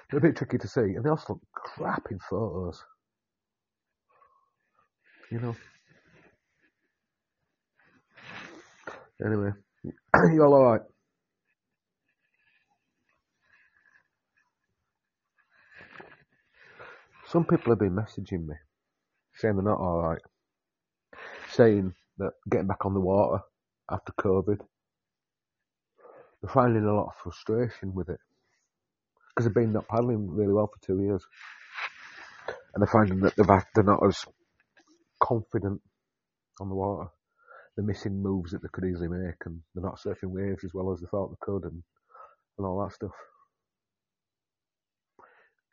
They're 0.10 0.20
a 0.20 0.22
bit 0.22 0.38
tricky 0.38 0.58
to 0.58 0.68
see, 0.68 0.82
and 0.82 1.04
they 1.04 1.10
also 1.10 1.34
look 1.34 1.42
crap 1.54 2.04
in 2.10 2.20
photos. 2.20 2.82
You 5.32 5.40
know. 5.40 5.56
Anyway, 9.26 9.52
you 10.34 10.44
all 10.44 10.54
alright? 10.54 10.82
Some 17.34 17.46
people 17.46 17.72
have 17.72 17.80
been 17.80 17.96
messaging 17.96 18.46
me 18.46 18.54
saying 19.38 19.56
they're 19.56 19.64
not 19.64 19.80
alright. 19.80 20.22
Saying 21.50 21.96
that 22.20 22.34
getting 22.48 22.68
back 22.68 22.86
on 22.86 22.94
the 22.94 23.00
water 23.00 23.42
after 23.90 24.14
COVID, 24.20 24.60
they're 26.40 26.54
finding 26.54 26.84
a 26.84 26.94
lot 26.94 27.08
of 27.08 27.16
frustration 27.24 27.96
with 27.96 28.10
it. 28.10 28.20
Because 29.30 29.48
they've 29.48 29.56
been 29.56 29.74
not 29.74 29.88
paddling 29.88 30.30
really 30.30 30.54
well 30.54 30.68
for 30.68 30.86
two 30.86 31.02
years. 31.02 31.24
And 32.76 32.84
they're 32.84 32.88
finding 32.88 33.22
that 33.22 33.34
they're 33.36 33.84
not 33.84 34.06
as 34.06 34.24
confident 35.20 35.82
on 36.62 36.70
the 36.70 36.76
water. 36.76 37.10
They're 37.76 37.84
missing 37.84 38.22
moves 38.22 38.52
that 38.52 38.62
they 38.62 38.70
could 38.72 38.86
easily 38.86 39.08
make 39.08 39.44
and 39.48 39.60
they're 39.74 39.84
not 39.84 40.00
surfing 40.00 40.30
waves 40.30 40.64
as 40.64 40.76
well 40.76 40.94
as 40.94 41.00
they 41.00 41.08
thought 41.08 41.32
they 41.32 41.38
could 41.42 41.64
and, 41.64 41.82
and 42.60 42.68
all 42.68 42.86
that 42.86 42.94
stuff. 42.94 43.10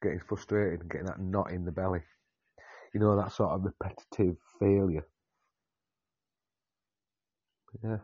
Getting 0.03 0.21
frustrated 0.21 0.81
and 0.81 0.91
getting 0.91 1.07
that 1.07 1.21
knot 1.21 1.51
in 1.51 1.65
the 1.65 1.73
belly. 1.73 2.01
You 2.95 3.01
know, 3.01 3.17
that 3.17 3.33
sort 3.33 3.51
of 3.51 3.65
repetitive 3.65 4.37
failure. 4.59 5.07
Yeah. 7.85 7.99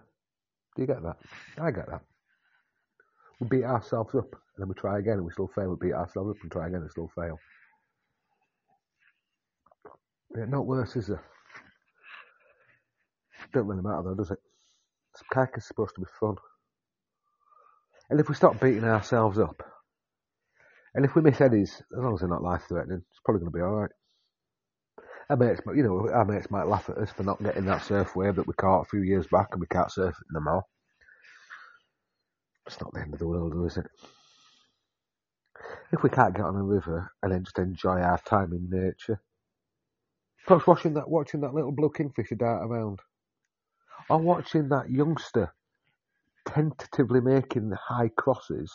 Do 0.74 0.82
you 0.82 0.86
get 0.86 1.02
that? 1.02 1.16
I 1.58 1.70
get 1.70 1.88
that. 1.88 2.02
We 3.40 3.48
beat 3.48 3.64
ourselves 3.64 4.14
up 4.14 4.32
and 4.32 4.58
then 4.58 4.68
we 4.68 4.74
try 4.74 4.98
again 4.98 5.14
and 5.14 5.24
we 5.24 5.32
still 5.32 5.48
fail. 5.48 5.70
We 5.70 5.88
beat 5.88 5.94
ourselves 5.94 6.30
up 6.30 6.42
and 6.42 6.52
try 6.52 6.68
again 6.68 6.82
and 6.82 6.90
still 6.90 7.10
fail. 7.14 7.38
Yeah, 10.36 10.44
not 10.46 10.66
worse, 10.66 10.96
is 10.96 11.10
it? 11.10 11.18
Don't 13.52 13.66
really 13.66 13.82
matter 13.82 14.02
though, 14.04 14.14
does 14.14 14.30
it? 14.30 14.38
Kayak 15.32 15.56
is 15.56 15.66
supposed 15.66 15.94
to 15.94 16.02
be 16.02 16.06
fun. 16.20 16.36
And 18.10 18.20
if 18.20 18.28
we 18.28 18.34
stop 18.34 18.60
beating 18.60 18.84
ourselves 18.84 19.38
up, 19.38 19.62
and 20.96 21.04
if 21.04 21.14
we 21.14 21.20
miss 21.20 21.42
eddies, 21.42 21.82
as 21.96 22.02
long 22.02 22.14
as 22.14 22.20
they're 22.20 22.28
not 22.28 22.42
life 22.42 22.62
threatening, 22.68 23.02
it's 23.10 23.20
probably 23.22 23.40
going 23.40 23.52
to 23.52 23.56
be 23.58 23.62
alright. 23.62 23.90
Our 25.28 25.36
mates, 25.36 25.60
you 25.74 25.82
know, 25.82 26.08
our 26.10 26.24
mates 26.24 26.50
might 26.50 26.66
laugh 26.66 26.88
at 26.88 26.96
us 26.96 27.10
for 27.10 27.22
not 27.22 27.42
getting 27.42 27.66
that 27.66 27.84
surf 27.84 28.16
wave 28.16 28.36
that 28.36 28.46
we 28.46 28.54
caught 28.54 28.82
a 28.82 28.88
few 28.88 29.02
years 29.02 29.26
back 29.26 29.48
and 29.52 29.60
we 29.60 29.66
can't 29.66 29.92
surf 29.92 30.16
it 30.18 30.26
no 30.32 30.40
more. 30.40 30.62
It's 32.66 32.80
not 32.80 32.94
the 32.94 33.00
end 33.00 33.12
of 33.12 33.20
the 33.20 33.28
world, 33.28 33.52
though, 33.52 33.66
is 33.66 33.76
it? 33.76 33.86
If 35.92 36.02
we 36.02 36.08
can't 36.08 36.34
get 36.34 36.46
on 36.46 36.56
a 36.56 36.62
river 36.62 37.12
and 37.22 37.30
then 37.30 37.44
just 37.44 37.58
enjoy 37.58 38.00
our 38.00 38.18
time 38.18 38.52
in 38.52 38.70
nature, 38.70 39.20
perhaps 40.46 40.66
watching 40.66 40.94
that, 40.94 41.10
watching 41.10 41.42
that 41.42 41.54
little 41.54 41.72
blue 41.72 41.90
kingfisher 41.94 42.36
dart 42.36 42.64
around, 42.64 43.00
or 44.08 44.18
watching 44.18 44.70
that 44.70 44.88
youngster 44.88 45.52
tentatively 46.48 47.20
making 47.20 47.68
the 47.68 47.76
high 47.76 48.10
crosses 48.16 48.72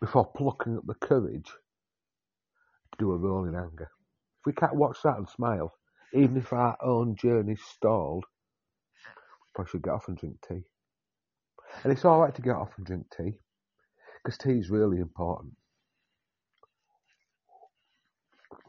before 0.00 0.30
plucking 0.36 0.76
up 0.76 0.86
the 0.86 0.94
courage 0.94 1.46
to 1.46 2.98
do 2.98 3.12
a 3.12 3.16
rolling 3.16 3.54
anger. 3.54 3.90
If 4.40 4.46
we 4.46 4.52
can't 4.52 4.76
watch 4.76 4.98
that 5.04 5.16
and 5.16 5.28
smile, 5.28 5.72
even 6.12 6.36
if 6.36 6.52
our 6.52 6.76
own 6.82 7.16
journey's 7.16 7.62
stalled, 7.62 8.24
we 8.24 9.50
probably 9.54 9.70
should 9.70 9.82
get 9.82 9.94
off 9.94 10.08
and 10.08 10.16
drink 10.16 10.36
tea. 10.46 10.62
And 11.82 11.92
it's 11.92 12.04
alright 12.04 12.34
to 12.34 12.42
get 12.42 12.54
off 12.54 12.70
and 12.76 12.86
drink 12.86 13.06
tea, 13.16 13.32
because 14.22 14.38
tea 14.38 14.58
is 14.58 14.70
really 14.70 14.98
important. 14.98 15.54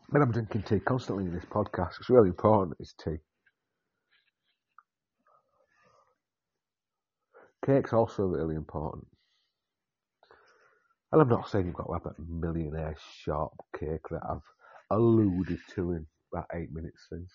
When 0.09 0.21
I'm 0.21 0.31
drinking 0.31 0.63
tea 0.63 0.79
constantly 0.79 1.25
in 1.25 1.33
this 1.33 1.45
podcast, 1.45 1.99
it's 1.99 2.09
really 2.09 2.29
important 2.29 2.77
it's 2.79 2.93
tea. 2.93 3.17
Cake's 7.65 7.93
also 7.93 8.23
really 8.23 8.55
important. 8.55 9.07
And 11.11 11.21
I'm 11.21 11.29
not 11.29 11.49
saying 11.49 11.65
you've 11.67 11.75
got 11.75 11.87
to 11.87 11.93
have 11.93 12.03
that 12.03 12.19
millionaire 12.19 12.95
sharp 13.23 13.53
cake 13.79 14.07
that 14.11 14.21
I've 14.29 14.41
alluded 14.91 15.59
to 15.75 15.91
in 15.93 16.05
about 16.33 16.47
eight 16.53 16.71
minutes 16.73 17.07
since. 17.09 17.31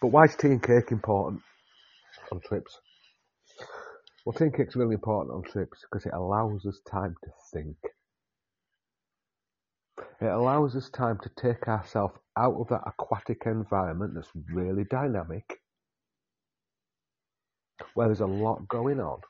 But 0.00 0.08
why 0.08 0.24
is 0.24 0.36
tea 0.36 0.48
and 0.48 0.62
cake 0.62 0.90
important 0.92 1.42
on 2.30 2.40
trips? 2.40 2.78
Well, 4.24 4.34
tea 4.34 4.44
and 4.44 4.54
cake's 4.56 4.76
really 4.76 4.94
important 4.94 5.34
on 5.34 5.42
trips 5.42 5.80
because 5.90 6.06
it 6.06 6.12
allows 6.14 6.66
us 6.66 6.80
time 6.90 7.14
to 7.24 7.30
think. 7.52 7.76
It 10.20 10.26
allows 10.26 10.76
us 10.76 10.88
time 10.90 11.18
to 11.22 11.30
take 11.40 11.68
ourselves 11.68 12.14
out 12.38 12.54
of 12.54 12.68
that 12.68 12.82
aquatic 12.86 13.42
environment 13.46 14.14
that's 14.14 14.30
really 14.52 14.84
dynamic, 14.84 15.60
where 17.94 18.08
there's 18.08 18.20
a 18.20 18.26
lot 18.26 18.68
going 18.68 19.00
on, 19.00 19.20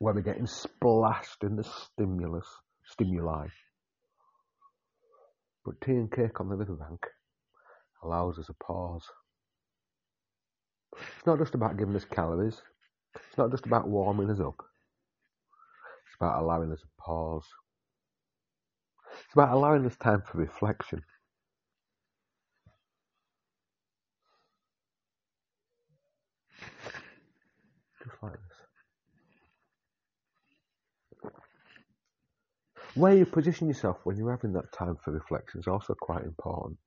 where 0.00 0.14
we're 0.14 0.22
getting 0.22 0.48
splashed 0.48 1.44
in 1.44 1.56
the 1.56 1.64
stimulus, 1.64 2.48
stimuli. 2.86 3.48
But 5.64 5.80
tea 5.82 5.92
and 5.92 6.12
cake 6.12 6.40
on 6.40 6.48
the 6.48 6.56
riverbank 6.56 7.06
allows 8.02 8.38
us 8.38 8.48
a 8.50 8.54
pause. 8.54 9.04
It's 11.18 11.26
not 11.26 11.38
just 11.38 11.54
about 11.54 11.78
giving 11.78 11.96
us 11.96 12.04
calories. 12.06 12.62
It's 13.28 13.38
not 13.38 13.50
just 13.50 13.66
about 13.66 13.88
warming 13.88 14.30
us 14.30 14.40
up. 14.40 14.56
It's 16.06 16.16
about 16.20 16.42
allowing 16.42 16.72
us 16.72 16.82
a 16.84 17.02
pause. 17.02 17.46
It's 19.24 19.34
about 19.34 19.52
allowing 19.54 19.86
us 19.86 19.96
time 19.96 20.22
for 20.22 20.38
reflection. 20.38 21.02
Just 28.04 28.16
like 28.22 28.32
this. 28.32 28.78
Where 32.94 33.14
you 33.14 33.24
position 33.24 33.68
yourself 33.68 33.98
when 34.04 34.16
you're 34.16 34.30
having 34.30 34.52
that 34.54 34.72
time 34.72 34.96
for 35.04 35.12
reflection 35.12 35.60
is 35.60 35.68
also 35.68 35.94
quite 35.94 36.24
important. 36.24 36.78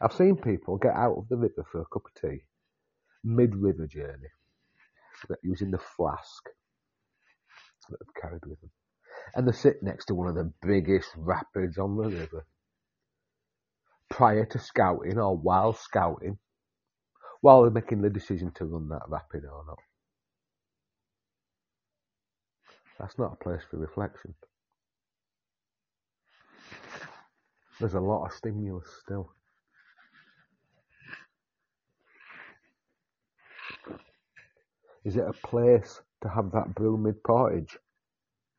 I've 0.00 0.12
seen 0.12 0.36
people 0.36 0.76
get 0.76 0.94
out 0.94 1.16
of 1.16 1.28
the 1.28 1.36
river 1.36 1.64
for 1.70 1.80
a 1.80 1.84
cup 1.86 2.02
of 2.06 2.20
tea 2.20 2.42
mid-river 3.22 3.86
journey 3.86 4.28
using 5.42 5.70
the 5.70 5.78
flask 5.78 6.44
that 7.88 7.98
they've 7.98 8.22
carried 8.22 8.44
with 8.46 8.60
them. 8.60 8.70
And 9.34 9.46
they 9.46 9.52
sit 9.52 9.82
next 9.82 10.06
to 10.06 10.14
one 10.14 10.28
of 10.28 10.34
the 10.34 10.52
biggest 10.62 11.08
rapids 11.16 11.78
on 11.78 11.96
the 11.96 12.08
river. 12.08 12.46
Prior 14.10 14.44
to 14.46 14.58
scouting 14.58 15.18
or 15.18 15.36
while 15.36 15.74
scouting, 15.74 16.38
while 17.40 17.62
they're 17.62 17.70
making 17.70 18.02
the 18.02 18.10
decision 18.10 18.52
to 18.56 18.64
run 18.64 18.88
that 18.88 19.02
rapid 19.08 19.44
or 19.44 19.64
not. 19.66 19.78
That's 22.98 23.18
not 23.18 23.32
a 23.32 23.44
place 23.44 23.62
for 23.70 23.78
reflection. 23.78 24.34
There's 27.78 27.94
a 27.94 28.00
lot 28.00 28.26
of 28.26 28.32
stimulus 28.32 28.88
still. 29.02 29.30
Is 35.04 35.16
it 35.16 35.24
a 35.28 35.46
place 35.46 36.00
to 36.22 36.28
have 36.28 36.50
that 36.52 36.74
brew 36.74 36.96
mid 36.96 37.22
portage? 37.22 37.76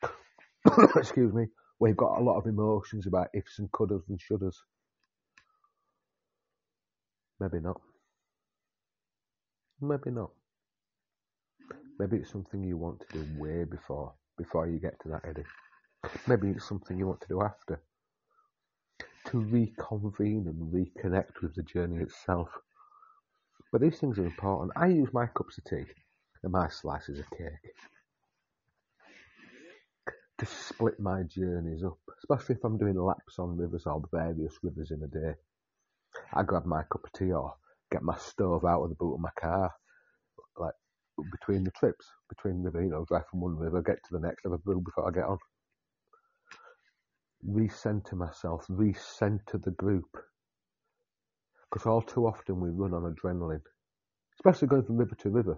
Excuse 0.96 1.34
me, 1.34 1.48
you've 1.82 1.98
got 1.98 2.20
a 2.20 2.24
lot 2.24 2.38
of 2.38 2.46
emotions 2.46 3.08
about 3.08 3.28
ifs 3.34 3.60
and 3.60 3.72
coulders 3.72 4.04
and 4.08 4.20
shouldas. 4.20 4.56
Maybe 7.40 7.60
not. 7.60 7.82
Maybe 9.82 10.12
not. 10.12 10.32
Maybe 12.00 12.18
it's 12.18 12.32
something 12.32 12.64
you 12.64 12.78
want 12.78 13.02
to 13.02 13.18
do 13.18 13.40
way 13.40 13.64
before, 13.64 14.14
before 14.38 14.68
you 14.68 14.80
get 14.80 15.00
to 15.02 15.10
that 15.10 15.26
eddy. 15.28 15.44
Maybe 16.28 16.50
it's 16.50 16.68
something 16.68 16.98
you 16.98 17.08
want 17.08 17.22
to 17.22 17.28
do 17.28 17.42
after 17.42 17.82
to 19.28 19.40
reconvene 19.40 20.48
and 20.48 20.74
reconnect 20.74 21.42
with 21.42 21.56
the 21.56 21.64
journey 21.64 22.02
itself 22.04 22.50
But 23.72 23.82
these 23.82 24.00
things 24.00 24.20
are 24.20 24.26
important. 24.26 24.74
I 24.78 24.88
use 24.88 25.14
my 25.14 25.28
cups 25.28 25.60
of 25.60 25.66
tea 25.66 25.86
and 26.44 26.52
my 26.54 26.70
slices 26.70 27.20
of 27.20 27.30
cake 27.32 27.74
to 30.40 30.46
split 30.46 31.00
my 31.00 31.24
journeys 31.24 31.84
up, 31.84 32.00
especially 32.20 32.56
if 32.56 32.64
I'm 32.66 32.78
doing 32.78 32.96
laps 33.00 33.40
on 33.40 33.58
rivers 33.58 33.86
or 33.86 34.02
various 34.14 34.56
rivers 34.64 34.92
in 34.92 35.04
a 35.04 35.08
day. 35.08 35.36
I 36.34 36.44
grab 36.44 36.66
my 36.66 36.84
cup 36.84 37.04
of 37.06 37.14
tea 37.14 37.32
or 37.32 37.54
get 37.92 38.04
my 38.04 38.18
stove 38.18 38.66
out 38.66 38.84
of 38.84 38.90
the 38.90 38.96
boot 38.96 39.16
of 39.16 39.22
my 39.22 39.32
car, 39.40 39.72
like 40.58 40.76
between 41.32 41.64
the 41.64 41.72
trips, 41.72 42.08
between 42.30 42.64
the 42.64 42.72
you 42.80 42.90
know, 42.90 43.06
drive 43.08 43.28
from 43.32 43.42
one 43.42 43.58
river, 43.58 43.82
get 43.82 43.98
to 43.98 44.14
the 44.14 44.20
next, 44.20 44.44
have 44.44 44.54
a 44.54 44.60
brew 44.60 44.82
before 44.82 45.08
I 45.08 45.12
get 45.12 45.26
on. 45.26 45.40
Recenter 47.46 48.14
myself, 48.14 48.66
recenter 48.68 49.62
the 49.64 49.72
group. 49.72 50.18
Because 51.72 51.86
all 51.86 52.02
too 52.02 52.26
often 52.26 52.60
we 52.60 52.70
run 52.70 52.94
on 52.94 53.14
adrenaline, 53.14 53.62
especially 54.40 54.70
going 54.70 54.84
from 54.84 54.98
river 54.98 55.16
to 55.16 55.30
river. 55.30 55.58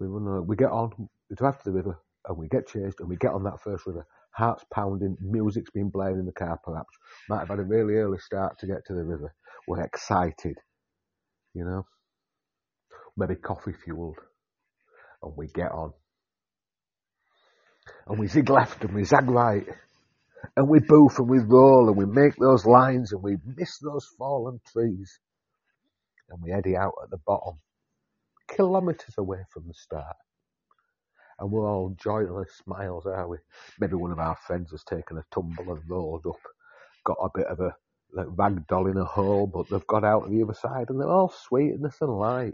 We 0.00 0.08
run 0.08 0.26
on, 0.26 0.46
we 0.46 0.56
get 0.56 0.70
on, 0.70 0.90
we 1.30 1.36
drive 1.36 1.58
to 1.62 1.70
the 1.70 1.76
river, 1.76 1.98
and 2.28 2.36
we 2.36 2.48
get 2.48 2.66
chased, 2.66 3.00
and 3.00 3.08
we 3.08 3.16
get 3.16 3.32
on 3.32 3.44
that 3.44 3.60
first 3.62 3.86
river. 3.86 4.04
Hearts 4.32 4.64
pounding, 4.74 5.16
music's 5.20 5.70
been 5.70 5.92
playing 5.92 6.18
in 6.18 6.26
the 6.26 6.32
car 6.32 6.58
perhaps. 6.64 6.90
Might 7.28 7.40
have 7.40 7.48
had 7.48 7.60
a 7.60 7.64
really 7.64 7.94
early 7.94 8.18
start 8.18 8.58
to 8.58 8.66
get 8.66 8.84
to 8.86 8.94
the 8.94 9.04
river. 9.04 9.32
We're 9.68 9.82
excited, 9.82 10.58
you 11.54 11.64
know. 11.64 11.86
Maybe 13.16 13.36
coffee 13.36 13.74
fueled. 13.84 14.18
And 15.22 15.32
we 15.36 15.46
get 15.46 15.70
on. 15.70 15.92
And 18.06 18.18
we 18.18 18.26
zig 18.28 18.50
left 18.50 18.82
and 18.84 18.94
we 18.94 19.04
zag 19.04 19.28
right. 19.28 19.66
And 20.56 20.68
we 20.68 20.80
boof 20.80 21.18
and 21.18 21.28
we 21.28 21.38
roll 21.38 21.88
and 21.88 21.96
we 21.96 22.06
make 22.06 22.36
those 22.36 22.66
lines 22.66 23.12
and 23.12 23.22
we 23.22 23.36
miss 23.44 23.78
those 23.78 24.06
fallen 24.18 24.60
trees. 24.72 25.18
And 26.30 26.42
we 26.42 26.52
eddy 26.52 26.76
out 26.76 26.94
at 27.02 27.10
the 27.10 27.18
bottom, 27.26 27.60
kilometres 28.48 29.14
away 29.18 29.40
from 29.52 29.66
the 29.66 29.74
start. 29.74 30.16
And 31.38 31.50
we're 31.50 31.68
all 31.68 31.96
joyless 32.00 32.50
smiles, 32.64 33.06
are 33.06 33.28
we? 33.28 33.38
Maybe 33.80 33.94
one 33.94 34.12
of 34.12 34.18
our 34.18 34.36
friends 34.46 34.70
has 34.70 34.84
taken 34.84 35.18
a 35.18 35.24
tumble 35.34 35.72
and 35.72 35.82
rolled 35.88 36.26
up, 36.26 36.40
got 37.04 37.18
a 37.20 37.28
bit 37.34 37.46
of 37.46 37.60
a 37.60 37.74
like 38.12 38.26
rag 38.36 38.66
doll 38.68 38.86
in 38.86 38.96
a 38.96 39.04
hole, 39.04 39.46
but 39.52 39.68
they've 39.68 39.86
got 39.86 40.04
out 40.04 40.22
on 40.24 40.36
the 40.36 40.42
other 40.44 40.54
side 40.54 40.88
and 40.88 41.00
they're 41.00 41.08
all 41.08 41.34
sweetness 41.48 41.96
and 42.00 42.16
light. 42.16 42.52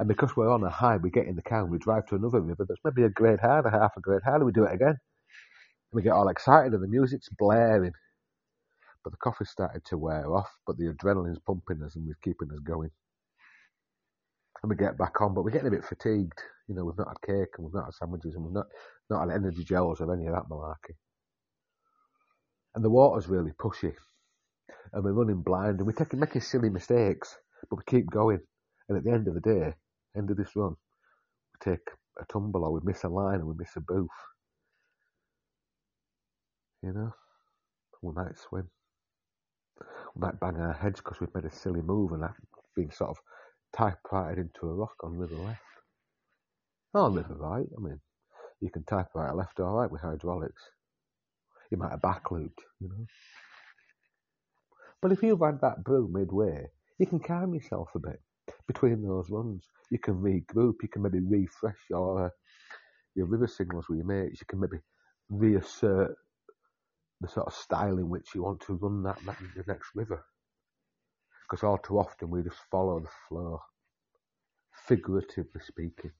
And 0.00 0.08
because 0.08 0.34
we're 0.34 0.50
on 0.50 0.64
a 0.64 0.70
high, 0.70 0.96
we 0.96 1.10
get 1.10 1.26
in 1.26 1.36
the 1.36 1.42
car 1.42 1.60
and 1.60 1.70
we 1.70 1.76
drive 1.76 2.06
to 2.06 2.14
another 2.14 2.40
river 2.40 2.64
that's 2.66 2.80
maybe 2.82 3.02
a 3.02 3.10
grade 3.10 3.38
harder, 3.38 3.68
half 3.68 3.92
a 3.98 4.00
grade 4.00 4.22
harder, 4.24 4.46
we 4.46 4.52
do 4.52 4.64
it 4.64 4.72
again. 4.72 4.96
And 4.96 4.96
we 5.92 6.00
get 6.00 6.14
all 6.14 6.28
excited 6.28 6.72
and 6.72 6.82
the 6.82 6.88
music's 6.88 7.28
blaring. 7.38 7.92
But 9.04 9.10
the 9.10 9.18
coffee's 9.18 9.50
started 9.50 9.84
to 9.84 9.98
wear 9.98 10.34
off, 10.34 10.48
but 10.66 10.78
the 10.78 10.86
adrenaline's 10.86 11.38
pumping 11.46 11.82
us 11.84 11.96
and 11.96 12.06
we're 12.06 12.16
keeping 12.24 12.48
us 12.50 12.60
going. 12.60 12.88
And 14.62 14.70
we 14.70 14.76
get 14.76 14.96
back 14.96 15.20
on, 15.20 15.34
but 15.34 15.44
we're 15.44 15.50
getting 15.50 15.68
a 15.68 15.70
bit 15.70 15.84
fatigued. 15.84 16.40
You 16.66 16.76
know, 16.76 16.86
we've 16.86 16.96
not 16.96 17.08
had 17.08 17.20
cake 17.20 17.50
and 17.58 17.66
we've 17.66 17.74
not 17.74 17.84
had 17.84 17.94
sandwiches 17.94 18.34
and 18.36 18.44
we've 18.44 18.54
not, 18.54 18.68
not 19.10 19.28
had 19.28 19.36
energy 19.36 19.64
gels 19.64 20.00
or 20.00 20.14
any 20.14 20.26
of 20.26 20.32
that 20.32 20.48
malarkey. 20.50 20.96
And 22.74 22.82
the 22.82 22.88
water's 22.88 23.28
really 23.28 23.52
pushy. 23.52 23.92
And 24.94 25.04
we're 25.04 25.12
running 25.12 25.42
blind 25.42 25.76
and 25.76 25.86
we're 25.86 25.92
taking, 25.92 26.20
making 26.20 26.40
silly 26.40 26.70
mistakes, 26.70 27.36
but 27.68 27.76
we 27.76 27.82
keep 27.86 28.10
going. 28.10 28.40
And 28.88 28.96
at 28.96 29.04
the 29.04 29.10
end 29.10 29.28
of 29.28 29.34
the 29.34 29.40
day, 29.40 29.74
end 30.16 30.30
of 30.30 30.36
this 30.36 30.56
run, 30.56 30.70
we 30.70 31.72
take 31.72 31.86
a 32.20 32.24
tumble 32.32 32.64
or 32.64 32.72
we 32.72 32.80
miss 32.84 33.04
a 33.04 33.08
line 33.08 33.36
and 33.36 33.46
we 33.46 33.54
miss 33.56 33.76
a 33.76 33.80
boof. 33.80 34.10
You 36.82 36.92
know, 36.92 37.12
we 38.02 38.12
might 38.14 38.38
swim. 38.38 38.68
We 40.14 40.20
might 40.20 40.40
bang 40.40 40.56
our 40.56 40.72
heads 40.72 41.00
because 41.00 41.20
we've 41.20 41.34
made 41.34 41.44
a 41.44 41.54
silly 41.54 41.82
move 41.82 42.12
and 42.12 42.22
that 42.22 42.34
being 42.74 42.90
sort 42.90 43.10
of 43.10 43.18
typewritten 43.76 44.50
into 44.54 44.70
a 44.70 44.74
rock 44.74 44.94
on 45.02 45.16
river 45.16 45.36
left. 45.36 45.60
Oh, 46.94 47.04
or 47.04 47.10
river 47.10 47.34
right. 47.34 47.66
I 47.76 47.80
mean, 47.80 48.00
you 48.60 48.70
can 48.70 48.84
typewrite 48.84 49.36
left 49.36 49.60
or 49.60 49.72
right 49.72 49.90
with 49.90 50.00
hydraulics. 50.00 50.62
You 51.70 51.78
might 51.78 51.92
have 51.92 52.00
backlooped, 52.00 52.58
you 52.80 52.88
know. 52.88 53.06
But 55.00 55.12
if 55.12 55.22
you've 55.22 55.40
had 55.40 55.60
that 55.60 55.84
brew 55.84 56.08
midway, 56.12 56.66
you 56.98 57.06
can 57.06 57.20
calm 57.20 57.54
yourself 57.54 57.90
a 57.94 58.00
bit 58.00 58.20
between 58.72 59.02
those 59.02 59.30
runs. 59.30 59.64
You 59.90 59.98
can 59.98 60.14
regroup. 60.16 60.74
You 60.82 60.88
can 60.90 61.02
maybe 61.02 61.20
refresh 61.20 61.78
your 61.90 62.26
uh, 62.26 62.30
your 63.16 63.26
river 63.26 63.48
signals 63.48 63.86
with 63.88 63.98
your 63.98 64.06
mates. 64.06 64.40
You 64.40 64.46
can 64.48 64.60
maybe 64.60 64.78
reassert 65.30 66.16
the 67.22 67.28
sort 67.28 67.48
of 67.48 67.54
style 67.54 67.98
in 67.98 68.08
which 68.10 68.34
you 68.34 68.44
want 68.44 68.60
to 68.62 68.74
run 68.74 69.02
that, 69.04 69.18
that 69.26 69.36
the 69.56 69.64
next 69.68 69.90
river. 69.94 70.24
Because 71.48 71.64
all 71.64 71.78
too 71.78 71.98
often 71.98 72.30
we 72.30 72.42
just 72.42 72.58
follow 72.70 73.00
the 73.00 73.08
flow, 73.28 73.60
figuratively 74.88 75.60
speaking. 75.66 76.12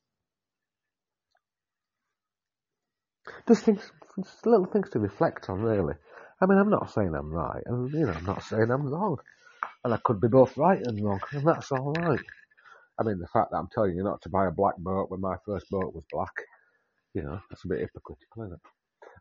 Just 3.48 3.64
things, 3.64 3.90
just 4.24 4.46
little 4.46 4.66
things 4.66 4.90
to 4.90 5.00
reflect 5.00 5.50
on, 5.50 5.60
really. 5.62 5.94
I 6.42 6.46
mean, 6.46 6.58
I'm 6.58 6.70
not 6.70 6.92
saying 6.92 7.14
I'm 7.14 7.32
right, 7.32 7.62
and 7.66 7.92
you 7.92 8.06
know, 8.06 8.12
I'm 8.12 8.26
not 8.26 8.42
saying 8.44 8.70
I'm 8.70 8.88
wrong, 8.88 9.18
and 9.84 9.94
I 9.94 9.98
could 10.04 10.20
be 10.20 10.28
both 10.28 10.56
right 10.58 10.80
and 10.82 11.04
wrong, 11.04 11.20
and 11.32 11.46
that's 11.46 11.72
all 11.72 11.92
right. 11.92 12.20
I 13.00 13.02
mean, 13.02 13.18
the 13.18 13.26
fact 13.28 13.50
that 13.50 13.56
I'm 13.56 13.68
telling 13.72 13.96
you 13.96 14.04
not 14.04 14.20
to 14.22 14.28
buy 14.28 14.46
a 14.46 14.50
black 14.50 14.76
boat 14.76 15.10
when 15.10 15.22
my 15.22 15.36
first 15.46 15.70
boat 15.70 15.94
was 15.94 16.04
black, 16.12 16.34
you 17.14 17.22
know, 17.22 17.40
that's 17.48 17.64
a 17.64 17.68
bit 17.68 17.80
hypocritical, 17.80 18.44
isn't 18.44 18.52
it? 18.52 18.60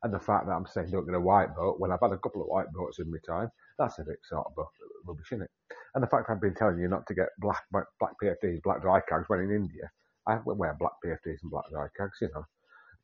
And 0.04 0.14
the 0.14 0.20
fact 0.20 0.48
that 0.48 0.54
I'm 0.54 0.68
saying 0.68 0.92
don't 0.92 1.06
get 1.06 1.16
a 1.16 1.20
white 1.20 1.56
boat 1.56 1.80
when 1.80 1.92
I've 1.92 2.02
had 2.02 2.12
a 2.12 2.18
couple 2.18 2.42
of 2.42 2.48
white 2.48 2.72
boats 2.74 3.00
in 3.00 3.10
my 3.10 3.18
time, 3.26 3.50
that's 3.78 4.00
a 4.00 4.04
bit 4.04 4.20
sort 4.28 4.48
of 4.48 4.66
rubbish, 5.06 5.32
isn't 5.32 5.44
it? 5.44 5.52
And 5.96 6.04
the 6.04 6.08
fact 6.08 6.30
I've 6.30 6.42
been 6.42 6.56
telling 6.56 6.78
you 6.80 6.90
not 6.90 7.08
to 7.08 7.14
get 7.14 7.30
black 7.40 7.64
black 7.72 7.88
PFDs, 8.22 8.62
black 8.64 8.82
dry 8.82 9.02
cags 9.10 9.26
when 9.28 9.40
in 9.40 9.52
India, 9.52 9.90
I 10.28 10.40
wear 10.46 10.76
black 10.78 10.94
PFDs 11.04 11.42
and 11.42 11.52
black 11.52 11.70
dry 11.72 11.88
cags, 12.00 12.20
you 12.22 12.30
know. 12.36 12.46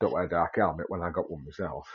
Don't 0.01 0.11
wear 0.11 0.23
a 0.23 0.29
dark 0.29 0.55
helmet 0.55 0.89
when 0.89 1.01
I 1.01 1.09
got 1.09 1.31
one 1.31 1.45
myself. 1.45 1.87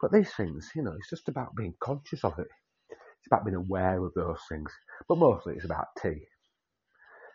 But 0.00 0.12
these 0.12 0.32
things, 0.34 0.70
you 0.74 0.82
know, 0.82 0.94
it's 0.98 1.10
just 1.10 1.28
about 1.28 1.54
being 1.56 1.74
conscious 1.80 2.24
of 2.24 2.38
it. 2.40 2.48
It's 2.90 3.26
about 3.28 3.44
being 3.44 3.56
aware 3.56 4.04
of 4.04 4.14
those 4.14 4.40
things. 4.48 4.72
But 5.08 5.18
mostly 5.18 5.54
it's 5.54 5.64
about 5.64 5.86
tea. 6.00 6.26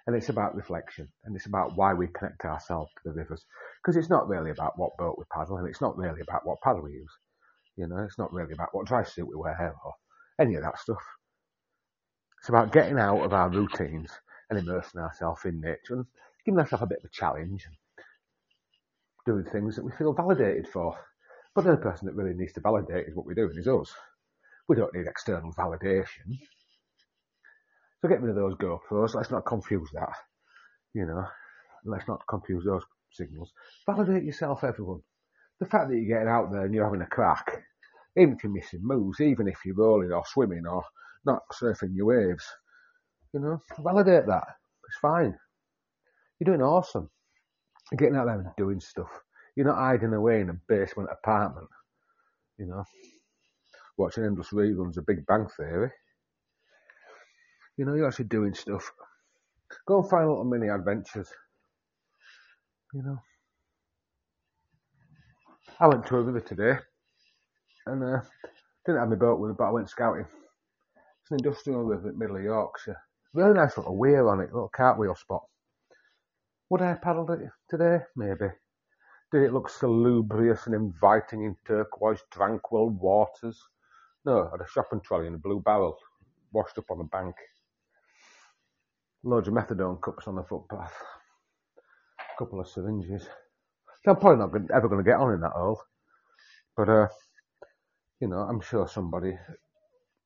And 0.06 0.16
it's 0.16 0.30
about 0.30 0.56
reflection. 0.56 1.08
And 1.24 1.36
it's 1.36 1.46
about 1.46 1.78
why 1.78 1.94
we 1.94 2.08
connect 2.08 2.46
ourselves 2.46 2.92
to 2.92 3.10
the 3.10 3.16
rivers. 3.16 3.46
Because 3.82 3.96
it's 3.96 4.10
not 4.10 4.28
really 4.28 4.52
about 4.52 4.78
what 4.78 4.98
boat 4.98 5.16
we 5.18 5.24
paddle. 5.32 5.58
And 5.58 5.68
it's 5.68 5.82
not 5.82 5.98
really 5.98 6.22
about 6.22 6.46
what 6.46 6.62
paddle 6.62 6.84
we 6.84 6.92
use. 6.92 7.12
You 7.78 7.88
know, 7.88 8.00
it's 8.00 8.20
not 8.20 8.34
really 8.34 8.54
about 8.54 8.70
what 8.74 8.86
dry 8.86 9.04
suit 9.04 9.28
we 9.28 9.36
wear 9.36 9.76
or 9.84 9.94
any 10.40 10.56
of 10.56 10.64
that 10.64 10.80
stuff. 10.80 11.04
It's 12.40 12.50
about 12.50 12.74
getting 12.74 13.00
out 13.00 13.22
of 13.22 13.34
our 13.34 13.50
routines 13.50 14.12
and 14.50 14.60
immersing 14.60 15.00
ourselves 15.00 15.46
in 15.46 15.62
nature 15.62 15.96
and 15.96 16.06
giving 16.46 16.60
ourselves 16.60 16.84
a 16.84 16.88
bit 16.88 17.00
of 17.00 17.06
a 17.06 17.14
challenge 17.14 17.66
and 17.66 17.76
doing 19.26 19.46
things 19.46 19.76
that 19.76 19.86
we 19.86 19.92
feel 19.94 20.14
validated 20.14 20.68
for. 20.68 20.98
But 21.56 21.64
the 21.64 21.78
person 21.78 22.08
that 22.08 22.16
really 22.16 22.34
needs 22.34 22.54
to 22.54 22.60
validate 22.60 23.08
is 23.08 23.16
what 23.16 23.26
we're 23.26 23.34
doing 23.36 23.58
is 23.58 23.68
us. 23.68 23.94
We 24.68 24.76
don't 24.76 24.94
need 24.94 25.08
external 25.08 25.54
validation. 25.54 26.38
So 28.04 28.10
get 28.10 28.22
rid 28.22 28.32
of 28.32 28.36
those 28.36 28.56
GoPros. 28.56 29.16
Let's 29.16 29.32
not 29.32 29.46
confuse 29.46 29.90
that. 29.94 30.14
You 30.94 31.06
know, 31.06 31.26
let's 31.86 32.06
not 32.06 32.20
confuse 32.28 32.66
those 32.66 32.84
signals. 33.14 33.54
Validate 33.86 34.26
yourself, 34.26 34.66
everyone. 34.66 35.00
The 35.62 35.68
fact 35.68 35.88
that 35.88 35.96
you're 35.96 36.18
getting 36.18 36.28
out 36.28 36.52
there 36.52 36.66
and 36.66 36.74
you're 36.74 36.84
having 36.84 37.02
a 37.02 37.06
crack, 37.06 37.64
even 38.18 38.34
if 38.34 38.44
you're 38.44 38.52
missing 38.52 38.82
moves, 38.84 39.22
even 39.22 39.48
if 39.48 39.60
you're 39.64 39.78
rolling 39.78 40.12
or 40.12 40.24
swimming 40.26 40.68
or 40.68 40.84
not 41.26 41.44
surfing 41.54 41.96
your 41.96 42.08
waves, 42.08 42.46
you 43.34 43.40
know, 43.40 43.62
validate 43.80 44.28
that. 44.28 44.48
It's 44.90 44.98
fine. 45.02 45.34
You're 46.40 46.58
doing 46.58 46.62
awesome. 46.62 47.10
You're 47.90 48.00
getting 48.00 48.18
out 48.18 48.26
there 48.26 48.36
and 48.36 48.48
doing 48.58 48.82
stuff. 48.82 49.12
You're 49.56 49.68
not 49.68 49.78
hiding 49.78 50.14
away 50.14 50.42
in 50.42 50.50
a 50.50 50.60
basement 50.68 51.08
apartment, 51.10 51.70
you 52.58 52.66
know, 52.66 52.84
watching 53.98 54.26
endless 54.26 54.50
reruns 54.50 54.98
of 54.98 55.06
Big 55.06 55.26
Bang 55.26 55.48
Theory. 55.56 55.92
You 57.78 57.86
know, 57.86 57.96
you're 57.96 58.08
actually 58.08 58.26
doing 58.26 58.54
stuff. 58.54 58.92
Go 59.88 60.02
and 60.02 60.10
find 60.10 60.28
little 60.28 60.44
mini 60.44 60.68
adventures. 60.68 61.30
You 62.94 63.04
know. 63.04 63.18
I 65.80 65.88
went 65.88 66.06
to 66.08 66.18
a 66.18 66.22
river 66.22 66.40
today 66.40 66.80
and 67.88 68.04
uh, 68.04 68.22
didn't 68.86 69.00
have 69.00 69.10
my 69.10 69.16
boat 69.16 69.40
with 69.40 69.50
me, 69.50 69.56
but 69.58 69.66
I 69.66 69.72
went 69.72 69.90
scouting. 69.90 70.26
It's 71.22 71.32
an 71.32 71.38
industrial 71.44 71.84
river 71.84 72.10
in 72.10 72.14
the 72.14 72.20
middle 72.20 72.36
of 72.38 72.44
Yorkshire. 72.44 72.98
Really 73.34 73.54
nice 73.56 73.78
little 73.78 73.98
weir 73.98 74.28
on 74.28 74.40
it, 74.40 74.54
little 74.54 74.70
cartwheel 74.70 75.16
spot. 75.16 75.44
Would 76.70 76.82
I 76.82 76.90
have 76.90 77.02
paddled 77.02 77.32
it 77.32 77.50
today? 77.70 78.00
Maybe. 78.16 78.48
Did 79.32 79.44
it 79.44 79.54
look 79.54 79.70
salubrious 79.70 80.68
and 80.68 80.76
inviting 80.76 81.44
in 81.44 81.56
turquoise, 81.66 82.22
tranquil 82.30 82.90
waters? 82.90 83.60
No, 84.26 84.48
I 84.48 84.52
had 84.52 84.62
a 84.62 84.70
shopping 84.70 85.02
trolley 85.02 85.26
and 85.26 85.36
a 85.36 85.40
blue 85.40 85.60
barrel 85.60 85.98
washed 86.52 86.78
up 86.78 86.92
on 86.92 87.00
the 87.00 87.04
bank. 87.06 87.36
Loads 89.24 89.48
of 89.48 89.54
methadone 89.54 90.02
cups 90.02 90.28
on 90.28 90.36
the 90.36 90.44
footpath. 90.44 90.94
A 92.20 92.38
couple 92.40 92.60
of 92.60 92.68
syringes. 92.68 93.28
I'm 94.08 94.18
probably 94.18 94.38
not 94.38 94.76
ever 94.76 94.90
going 94.90 95.04
to 95.04 95.10
get 95.10 95.20
on 95.20 95.34
in 95.34 95.42
that 95.42 95.52
hole. 95.52 95.82
But, 96.76 96.90
uh, 96.90 97.08
you 98.20 98.28
know, 98.28 98.40
I'm 98.40 98.62
sure 98.62 98.88
somebody 98.88 99.38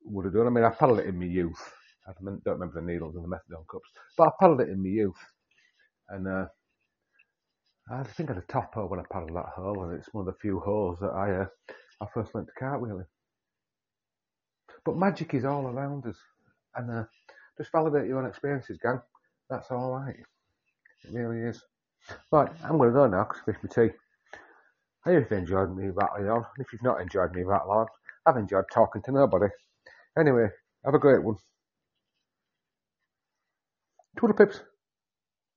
would 0.05 0.25
have 0.25 0.33
done. 0.33 0.47
I 0.47 0.49
mean, 0.49 0.63
I 0.63 0.69
paddled 0.69 0.99
it 0.99 1.07
in 1.07 1.19
my 1.19 1.25
youth. 1.25 1.61
I 2.07 2.13
don't 2.23 2.41
remember 2.45 2.79
the 2.79 2.87
needles 2.87 3.15
and 3.15 3.23
the 3.23 3.27
methadone 3.27 3.67
cups, 3.69 3.89
but 4.17 4.27
I 4.29 4.31
paddled 4.39 4.61
it 4.61 4.69
in 4.69 4.81
my 4.81 4.89
youth, 4.89 5.19
and 6.09 6.27
uh, 6.27 6.45
I 7.91 8.03
think 8.03 8.29
I 8.29 8.33
had 8.33 8.43
a 8.43 8.47
top 8.47 8.73
hole 8.73 8.87
when 8.87 8.99
I 9.01 9.03
paddled 9.11 9.35
that 9.35 9.51
hole, 9.55 9.83
and 9.83 9.99
it's 9.99 10.13
one 10.13 10.25
of 10.27 10.33
the 10.33 10.39
few 10.39 10.59
holes 10.59 10.99
that 11.01 11.09
I 11.09 11.41
uh, 11.41 11.45
I 12.01 12.05
first 12.13 12.33
learnt 12.33 12.47
to 12.47 12.63
cartwheeling. 12.63 13.07
But 14.85 14.97
magic 14.97 15.33
is 15.33 15.43
all 15.43 15.67
around 15.67 16.05
us, 16.05 16.17
and 16.75 16.89
uh, 16.89 17.03
just 17.57 17.71
validate 17.71 18.07
your 18.07 18.19
own 18.19 18.27
experiences, 18.27 18.77
gang. 18.81 19.01
That's 19.49 19.71
all 19.71 19.93
right. 19.95 20.15
It 21.03 21.11
really 21.11 21.39
is. 21.39 21.61
Right, 22.31 22.49
I'm 22.63 22.77
going 22.77 22.89
to 22.89 22.93
go 22.93 23.07
now 23.07 23.23
because 23.23 23.41
I 23.41 23.45
finished 23.45 23.63
my 23.63 23.87
tea. 23.87 23.93
I 25.05 25.13
hope 25.13 25.27
you've 25.29 25.39
enjoyed 25.39 25.75
me 25.75 25.89
rattling 25.89 26.29
on. 26.29 26.45
If 26.59 26.67
you've 26.71 26.83
not 26.83 27.01
enjoyed 27.01 27.33
me 27.33 27.43
rattling 27.43 27.77
on, 27.77 27.87
I've 28.25 28.37
enjoyed 28.37 28.65
talking 28.71 29.01
to 29.03 29.11
nobody. 29.11 29.47
Anyway, 30.17 30.47
have 30.85 30.93
a 30.93 30.99
great 30.99 31.23
one. 31.23 31.35
Twitter 34.17 34.33
pips. 34.33 34.61